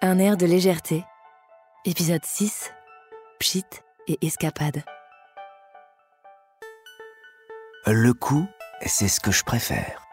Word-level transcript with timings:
Un 0.00 0.20
air 0.20 0.36
de 0.36 0.46
légèreté. 0.46 1.04
Épisode 1.84 2.24
6. 2.24 2.70
Pchit 3.40 3.64
et 4.06 4.24
escapade. 4.24 4.84
Le 7.84 8.12
coup, 8.12 8.46
c'est 8.86 9.08
ce 9.08 9.18
que 9.18 9.32
je 9.32 9.42
préfère. 9.42 10.06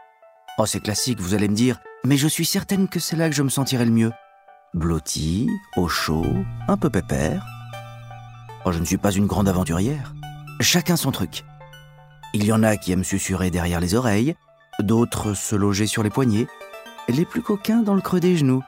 Oh, 0.57 0.65
c'est 0.65 0.79
classique, 0.79 1.19
vous 1.19 1.35
allez 1.35 1.47
me 1.47 1.53
dire, 1.53 1.81
mais 2.03 2.17
je 2.17 2.27
suis 2.27 2.47
certaine 2.47 2.87
que 2.87 2.99
c'est 2.99 3.15
là 3.15 3.29
que 3.29 3.35
je 3.35 3.43
me 3.43 3.49
sentirai 3.49 3.85
le 3.85 3.91
mieux. 3.91 4.11
Blotti, 4.73 5.47
au 5.77 5.87
chaud, 5.87 6.25
un 6.67 6.77
peu 6.77 6.89
pépère. 6.89 7.45
Oh, 8.65 8.71
je 8.71 8.79
ne 8.79 8.85
suis 8.85 8.97
pas 8.97 9.11
une 9.11 9.27
grande 9.27 9.47
aventurière. 9.47 10.15
Chacun 10.61 10.95
son 10.95 11.11
truc. 11.11 11.43
Il 12.33 12.43
y 12.43 12.51
en 12.51 12.63
a 12.63 12.75
qui 12.75 12.91
aiment 12.91 13.03
susurrer 13.03 13.51
derrière 13.51 13.81
les 13.81 13.93
oreilles, 13.93 14.35
d'autres 14.79 15.35
se 15.35 15.55
loger 15.55 15.85
sur 15.85 16.01
les 16.01 16.09
poignets, 16.09 16.47
les 17.07 17.25
plus 17.25 17.43
coquins 17.43 17.83
dans 17.83 17.93
le 17.93 18.01
creux 18.01 18.19
des 18.19 18.35
genoux. 18.35 18.63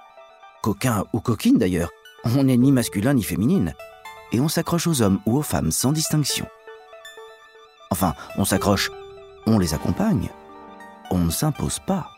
Coquins 0.62 1.06
ou 1.14 1.20
coquines 1.20 1.58
d'ailleurs, 1.58 1.90
on 2.26 2.44
n'est 2.44 2.58
ni 2.58 2.72
masculin 2.72 3.14
ni 3.14 3.24
féminine. 3.24 3.74
Et 4.32 4.42
on 4.42 4.48
s'accroche 4.48 4.88
aux 4.88 5.02
hommes 5.02 5.20
ou 5.26 5.38
aux 5.38 5.42
femmes 5.44 5.72
sans 5.72 5.92
distinction. 5.92 6.48
Enfin, 7.92 8.14
on 8.38 8.44
s'accroche, 8.44 8.92
on 9.46 9.60
les 9.60 9.74
accompagne. 9.74 10.30
On 11.10 11.20
ne 11.20 11.32
s'impose 11.32 11.80
pas. 11.80 12.10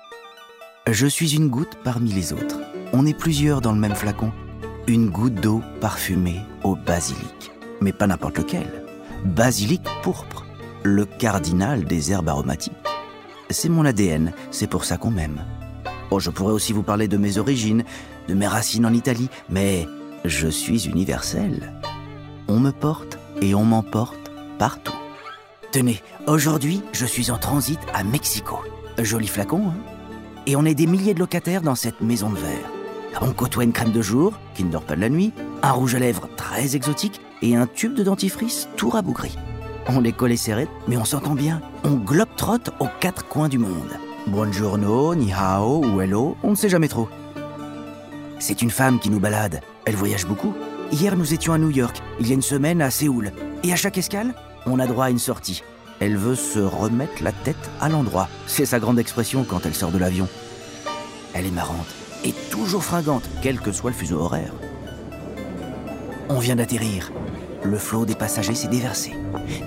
Je 0.88 1.06
suis 1.06 1.36
une 1.36 1.50
goutte 1.50 1.78
parmi 1.84 2.12
les 2.12 2.34
autres. 2.34 2.58
On 2.94 3.06
est 3.06 3.14
plusieurs 3.14 3.62
dans 3.62 3.74
le 3.74 3.80
même 3.80 3.94
flacon. 3.94 4.32
Une 4.88 5.10
goutte 5.10 5.36
d'eau 5.36 5.62
parfumée 5.80 6.42
au 6.64 6.76
basilic. 6.76 7.52
Mais 7.82 7.94
pas 7.94 8.08
n'importe 8.08 8.40
lequel. 8.40 8.84
Basilic 9.24 9.84
pourpre, 10.02 10.46
le 10.82 11.06
cardinal 11.06 11.86
des 11.86 12.12
herbes 12.12 12.30
aromatiques. 12.30 12.74
C'est 13.52 13.70
mon 13.70 13.86
ADN, 13.86 14.34
c'est 14.50 14.68
pour 14.68 14.86
ça 14.86 14.98
qu'on 14.98 15.12
m'aime. 15.12 15.46
Oh, 16.10 16.20
je 16.20 16.32
pourrais 16.32 16.54
aussi 16.54 16.74
vous 16.74 16.84
parler 16.84 17.08
de 17.08 17.18
mes 17.18 17.38
origines, 17.38 17.84
de 18.30 18.36
mes 18.36 18.48
racines 18.48 18.86
en 18.86 18.94
Italie, 18.94 19.28
mais 19.50 19.88
je 20.24 20.48
suis 20.48 20.88
universel. 20.88 21.74
On 22.48 22.60
me 22.60 22.72
porte 22.72 23.18
et 23.42 23.56
on 23.56 23.64
m'emporte 23.64 24.32
partout. 24.60 24.94
Tenez, 25.72 26.02
aujourd'hui, 26.28 26.84
je 26.94 27.08
suis 27.08 27.32
en 27.32 27.38
transit 27.38 27.80
à 27.94 28.04
Mexico. 28.04 28.60
Joli 29.00 29.28
flacon, 29.28 29.70
hein? 29.70 29.74
Et 30.46 30.56
on 30.56 30.66
est 30.66 30.76
des 30.76 30.88
milliers 30.88 31.16
de 31.16 31.20
locataires 31.20 31.62
dans 31.62 31.76
cette 31.76 32.02
maison 32.02 32.30
de 32.30 32.38
verre. 32.38 32.72
On 33.22 33.34
côtoie 33.34 33.64
une 33.64 33.74
crème 33.74 33.92
de 33.92 34.02
jour, 34.02 34.34
qui 34.54 34.64
ne 34.64 34.72
dort 34.72 34.84
pas 34.84 34.96
de 34.96 35.02
la 35.02 35.10
nuit, 35.10 35.34
un 35.64 35.72
rouge 35.72 35.96
à 35.96 36.00
lèvres 36.00 36.30
très 36.38 36.76
exotique 36.76 37.20
et 37.42 37.56
un 37.56 37.66
tube 37.66 37.96
de 37.96 38.04
dentifrice 38.04 38.68
tout 38.78 38.90
rabougri. 38.90 39.36
On 39.88 40.04
est 40.04 40.12
collés 40.12 40.38
serrés, 40.38 40.68
mais 40.88 40.98
on 40.98 41.06
s'entend 41.06 41.34
bien. 41.34 41.62
On 41.84 41.96
globe-trotte 41.96 42.70
aux 42.80 42.90
quatre 43.00 43.28
coins 43.28 43.50
du 43.50 43.58
monde. 43.58 43.98
Buongiorno, 44.28 45.16
ni 45.16 45.34
hao 45.34 45.84
ou 45.84 46.02
hello, 46.02 46.38
on 46.44 46.52
ne 46.52 46.56
sait 46.56 46.70
jamais 46.70 46.88
trop. 46.88 47.10
C'est 48.40 48.62
une 48.62 48.72
femme 48.72 49.00
qui 49.00 49.10
nous 49.10 49.20
balade. 49.20 49.62
Elle 49.86 49.98
voyage 49.98 50.26
beaucoup. 50.26 50.54
Hier, 50.94 51.16
nous 51.18 51.34
étions 51.34 51.52
à 51.52 51.58
New 51.58 51.70
York, 51.70 52.02
il 52.22 52.28
y 52.28 52.32
a 52.32 52.36
une 52.36 52.42
semaine 52.42 52.82
à 52.82 52.90
Séoul. 52.90 53.34
Et 53.64 53.74
à 53.74 53.76
chaque 53.76 53.98
escale, 53.98 54.34
on 54.66 54.80
a 54.80 54.88
droit 54.88 55.06
à 55.06 55.10
une 55.10 55.20
sortie. 55.20 55.62
Elle 56.00 56.16
veut 56.16 56.36
se 56.36 56.60
remettre 56.60 57.22
la 57.22 57.34
tête 57.34 57.70
à 57.82 57.90
l'endroit. 57.90 58.30
C'est 58.48 58.66
sa 58.66 58.80
grande 58.80 58.98
expression 58.98 59.44
quand 59.44 59.66
elle 59.66 59.76
sort 59.76 59.92
de 59.92 59.98
l'avion. 59.98 60.28
Elle 61.34 61.46
est 61.46 61.52
marrante 61.52 61.94
et 62.24 62.34
toujours 62.50 62.84
fringante, 62.84 63.30
quel 63.42 63.60
que 63.60 63.74
soit 63.74 63.92
le 63.92 63.96
fuseau 63.96 64.20
horaire. 64.20 64.54
On 66.30 66.40
vient 66.40 66.56
d'atterrir. 66.56 67.12
Le 67.64 67.78
flot 67.78 68.06
des 68.06 68.16
passagers 68.16 68.56
s'est 68.56 68.70
déversé. 68.70 69.14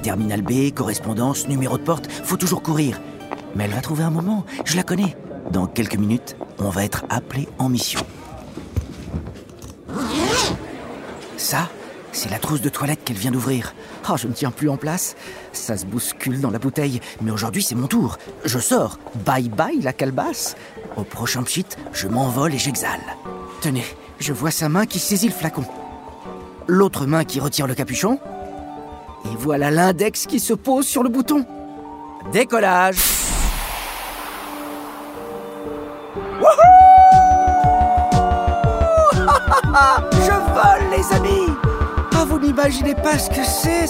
Terminal 0.03 0.41
B, 0.41 0.73
correspondance, 0.75 1.47
numéro 1.47 1.77
de 1.77 1.83
porte, 1.83 2.11
faut 2.11 2.39
toujours 2.39 2.63
courir. 2.63 3.01
Mais 3.55 3.65
elle 3.65 3.73
va 3.73 3.83
trouver 3.83 4.05
un 4.05 4.11
moment, 4.11 4.47
je 4.65 4.77
la 4.77 4.83
connais. 4.83 5.15
Dans 5.51 5.67
quelques 5.67 5.97
minutes, 5.97 6.37
on 6.59 6.71
va 6.71 6.85
être 6.85 7.05
appelé 7.11 7.49
en 7.59 7.69
mission. 7.69 8.01
C'est 12.13 12.31
la 12.31 12.39
trousse 12.39 12.61
de 12.61 12.69
toilette 12.69 13.05
qu'elle 13.05 13.17
vient 13.17 13.31
d'ouvrir. 13.31 13.75
Oh, 14.09 14.17
je 14.17 14.29
ne 14.29 14.33
tiens 14.33 14.51
plus 14.51 14.69
en 14.69 14.77
place. 14.77 15.17
Ça 15.53 15.77
se 15.77 15.87
bouscule 15.87 16.41
dans 16.41 16.51
la 16.51 16.59
bouteille. 16.59 17.01
Mais 17.23 17.31
aujourd'hui, 17.31 17.63
c'est 17.63 17.75
mon 17.75 17.87
tour. 17.87 18.19
Je 18.45 18.59
sors. 18.59 18.99
Bye 19.25 19.49
bye 19.49 19.81
la 19.81 19.93
calebasse. 19.93 20.57
Au 20.97 21.05
prochain 21.05 21.43
pchit, 21.43 21.67
je 21.93 22.09
m'envole 22.09 22.55
et 22.55 22.59
j'exhale. 22.59 23.01
Tenez, 23.63 23.85
je 24.19 24.33
vois 24.33 24.51
sa 24.51 24.69
main 24.69 24.85
qui 24.85 24.99
saisit 24.99 25.29
le 25.29 25.35
flacon. 25.35 25.65
L'autre 26.67 27.07
main 27.07 27.25
qui 27.25 27.41
retire 27.41 27.67
le 27.67 27.75
capuchon. 27.75 28.19
Et 29.25 29.37
voilà 29.39 29.71
l'index 29.71 30.27
qui 30.27 30.39
se 30.39 30.53
pose 30.53 30.87
sur 30.87 31.03
le 31.03 31.09
bouton. 31.09 31.47
Décollage. 32.33 33.12
Amis. 41.13 41.49
Ah, 42.15 42.25
vous 42.27 42.39
n'imaginez 42.39 42.95
pas 42.95 43.19
ce 43.19 43.29
que 43.31 43.45
c'est 43.45 43.87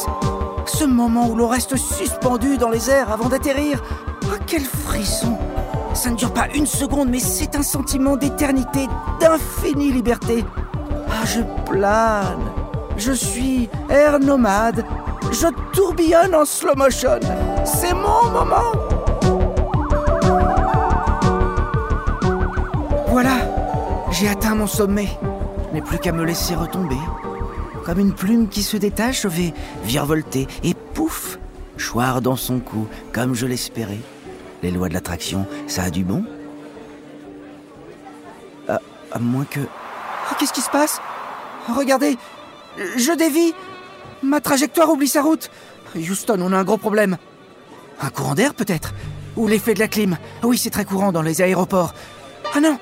Ce 0.67 0.85
moment 0.85 1.29
où 1.29 1.35
l'on 1.35 1.49
reste 1.49 1.77
suspendu 1.77 2.57
dans 2.57 2.71
les 2.71 2.89
airs 2.89 3.11
avant 3.13 3.29
d'atterrir. 3.29 3.83
Ah, 4.25 4.39
quel 4.47 4.63
frisson. 4.63 5.37
Ça 5.95 6.11
ne 6.11 6.17
dure 6.17 6.33
pas 6.33 6.49
une 6.55 6.67
seconde, 6.67 7.11
mais 7.11 7.19
c'est 7.19 7.55
un 7.57 7.63
sentiment 7.63 8.17
d'éternité, 8.17 8.89
d'infinie 9.21 9.93
liberté. 9.93 10.45
Ah, 11.09 11.27
je 11.27 11.41
plane. 11.71 12.51
Je 12.97 13.13
suis 13.13 13.69
air 13.91 14.19
nomade. 14.19 14.85
Je 15.31 15.49
tourbillonne 15.73 16.35
en 16.35 16.45
slow 16.45 16.75
motion. 16.77 17.21
C'est 17.65 17.95
mon 17.95 18.31
moment. 18.31 18.73
Voilà. 23.09 23.37
J'ai 24.11 24.29
atteint 24.29 24.55
mon 24.55 24.67
sommet 24.67 25.09
n'ai 25.73 25.83
plus 25.83 25.99
qu'à 25.99 26.13
me 26.13 26.25
laisser 26.25 26.55
retomber. 26.55 26.99
Comme 27.85 27.99
une 27.99 28.13
plume 28.13 28.49
qui 28.49 28.63
se 28.63 28.77
détache, 28.77 29.23
je 29.23 29.29
vais 29.29 29.55
virevolter 29.85 30.47
et 30.63 30.75
pouf 30.75 31.39
Choir 31.79 32.21
dans 32.21 32.37
son 32.37 32.61
cou, 32.61 32.87
comme 33.13 33.35
je 33.35 33.47
l'espérais. 33.47 33.99
Les 34.63 34.71
lois 34.71 34.89
de 34.89 34.95
l'attraction, 34.95 35.47
ça 35.67 35.85
a 35.85 35.91
du 35.91 36.05
bon 36.05 36.25
à, 38.69 39.19
moins 39.19 39.45
que... 39.45 39.61
Oh, 39.61 40.35
Qu'est-ce 40.39 40.53
qui 40.53 40.61
se 40.61 40.71
passe? 40.71 41.01
Regardez 41.69 42.17
Je 42.97 43.13
dévie 43.17 43.53
Ma 44.23 44.41
trajectoire 44.41 44.89
oublie 44.91 45.09
sa 45.09 45.23
route 45.23 45.51
Houston, 45.95 46.39
on 46.41 46.53
a 46.53 46.57
un 46.57 46.65
gros 46.65 46.79
problème. 46.79 47.19
Un 48.01 48.09
courant 48.11 48.35
d'air 48.35 48.55
peut-être? 48.55 48.95
Ou 49.37 49.49
l'effet 49.49 49.75
de 49.75 49.81
la 49.81 49.89
clim? 49.89 50.17
Oui, 50.43 50.57
c'est 50.57 50.71
très 50.71 50.85
courant 50.85 51.13
dans 51.13 51.21
les 51.21 51.43
aéroports. 51.43 51.93
Ah 52.55 52.61
non 52.61 52.79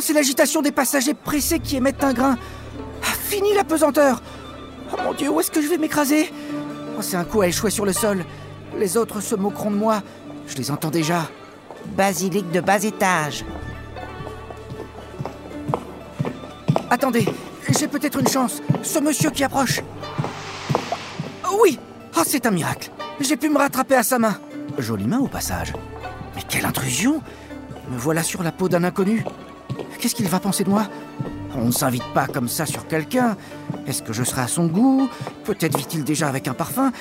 c'est 0.00 0.12
l'agitation 0.12 0.62
des 0.62 0.72
passagers 0.72 1.14
pressés 1.14 1.58
qui 1.60 1.76
émettent 1.76 2.04
un 2.04 2.12
grain. 2.12 2.36
Ah, 3.02 3.14
fini 3.18 3.54
la 3.54 3.64
pesanteur 3.64 4.22
Oh 4.92 4.96
mon 5.02 5.12
Dieu, 5.14 5.28
où 5.30 5.40
est-ce 5.40 5.50
que 5.50 5.60
je 5.62 5.68
vais 5.68 5.78
m'écraser? 5.78 6.32
Oh, 6.96 7.02
C'est 7.02 7.16
un 7.16 7.24
coup 7.24 7.40
à 7.40 7.48
échouer 7.48 7.70
sur 7.70 7.84
le 7.84 7.92
sol. 7.92 8.24
Les 8.78 8.96
autres 8.96 9.20
se 9.20 9.34
moqueront 9.34 9.70
de 9.70 9.76
moi. 9.76 10.02
Je 10.46 10.56
les 10.56 10.70
entends 10.70 10.90
déjà. 10.90 11.28
Basilic 11.96 12.50
de 12.50 12.60
bas 12.60 12.82
étage. 12.82 13.44
Attendez, 16.90 17.26
j'ai 17.70 17.88
peut-être 17.88 18.18
une 18.20 18.28
chance. 18.28 18.62
Ce 18.82 18.98
monsieur 18.98 19.30
qui 19.30 19.44
approche. 19.44 19.80
Oh, 21.48 21.58
oui 21.62 21.78
Oh, 22.16 22.22
c'est 22.24 22.46
un 22.46 22.50
miracle. 22.50 22.90
J'ai 23.20 23.36
pu 23.36 23.48
me 23.48 23.58
rattraper 23.58 23.96
à 23.96 24.02
sa 24.02 24.18
main. 24.18 24.38
Jolie 24.78 25.06
main 25.06 25.18
au 25.18 25.28
passage. 25.28 25.72
Mais 26.36 26.42
quelle 26.48 26.64
intrusion 26.66 27.20
Me 27.90 27.98
voilà 27.98 28.22
sur 28.22 28.42
la 28.42 28.52
peau 28.52 28.68
d'un 28.68 28.84
inconnu. 28.84 29.24
Qu'est-ce 30.04 30.14
qu'il 30.14 30.28
va 30.28 30.38
penser 30.38 30.64
de 30.64 30.68
moi 30.68 30.86
On 31.54 31.64
ne 31.64 31.72
s'invite 31.72 32.04
pas 32.12 32.26
comme 32.26 32.46
ça 32.46 32.66
sur 32.66 32.86
quelqu'un. 32.86 33.38
Est-ce 33.86 34.02
que 34.02 34.12
je 34.12 34.22
serai 34.22 34.42
à 34.42 34.48
son 34.48 34.66
goût 34.66 35.08
Peut-être 35.44 35.78
vit-il 35.78 36.04
déjà 36.04 36.28
avec 36.28 36.46
un 36.46 36.52
parfum 36.52 36.92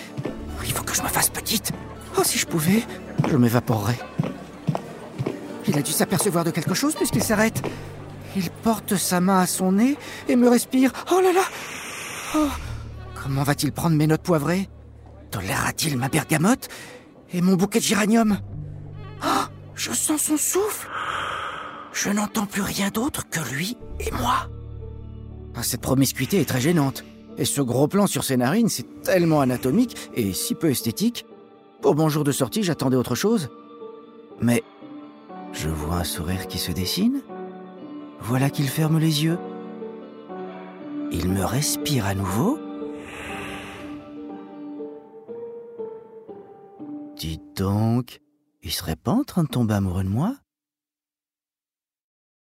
Il 0.64 0.72
faut 0.72 0.86
que 0.86 0.96
je 0.96 1.02
me 1.02 1.10
fasse 1.10 1.28
petite. 1.28 1.74
Oh, 2.18 2.22
si 2.24 2.40
je 2.40 2.48
pouvais, 2.48 2.82
je 3.30 3.36
m'évaporerais. 3.36 4.00
Il 5.68 5.78
a 5.78 5.82
dû 5.82 5.92
s'apercevoir 5.92 6.46
de 6.46 6.52
quelque 6.52 6.74
chose 6.74 6.96
puisqu'il 6.96 7.22
s'arrête. 7.22 7.62
Il 8.38 8.50
porte 8.50 8.96
sa 8.96 9.20
main 9.20 9.42
à 9.42 9.48
son 9.48 9.74
nez 9.74 9.98
et 10.30 10.38
me 10.38 10.48
respire. 10.48 10.94
Oh 11.12 11.20
là 11.22 11.34
là 11.34 11.44
oh, 12.38 12.48
Comment 13.22 13.44
va-t-il 13.44 13.74
prendre 13.74 13.98
mes 13.98 14.08
notes 14.08 14.24
poivrées 14.24 14.70
Tolérera-t-il 15.30 15.98
ma 15.98 16.08
bergamote 16.08 16.70
et 17.34 17.42
mon 17.42 17.58
bouquet 17.58 17.80
de 17.80 17.84
géranium 17.84 18.40
oh, 19.26 19.44
Je 19.76 19.92
sens 19.92 20.22
son 20.22 20.38
souffle 20.38 20.88
je 21.94 22.10
n'entends 22.10 22.46
plus 22.46 22.62
rien 22.62 22.90
d'autre 22.90 23.30
que 23.30 23.40
lui 23.54 23.78
et 24.00 24.12
moi. 24.12 24.50
Ah, 25.56 25.64
cette 25.64 25.82
promiscuité 25.82 26.42
est 26.42 26.46
très 26.50 26.62
gênante. 26.62 27.04
Et 27.38 27.46
ce 27.46 27.62
gros 27.62 27.88
plan 27.88 28.08
sur 28.08 28.24
ses 28.24 28.38
narines, 28.38 28.70
c'est 28.70 29.02
tellement 29.02 29.42
anatomique 29.42 29.96
et 30.16 30.34
si 30.34 30.56
peu 30.56 30.70
esthétique. 30.70 31.26
Pour 31.82 31.96
mon 31.96 32.10
jour 32.10 32.24
de 32.24 32.32
sortie, 32.32 32.64
j'attendais 32.64 32.98
autre 32.98 33.16
chose. 33.16 33.50
Mais 34.42 34.64
je 35.52 35.70
vois 35.70 35.98
un 35.98 36.04
sourire 36.04 36.48
qui 36.48 36.58
se 36.58 36.72
dessine. 36.72 37.22
Voilà 38.20 38.50
qu'il 38.50 38.68
ferme 38.68 39.00
les 39.00 39.24
yeux. 39.24 39.38
Il 41.12 41.30
me 41.30 41.44
respire 41.44 42.06
à 42.06 42.16
nouveau. 42.16 42.60
Dites 47.16 47.58
donc, 47.58 48.20
il 48.64 48.72
serait 48.72 48.96
pas 48.96 49.12
en 49.12 49.24
train 49.24 49.44
de 49.44 49.50
tomber 49.50 49.76
amoureux 49.76 50.04
de 50.04 50.10
moi? 50.10 50.36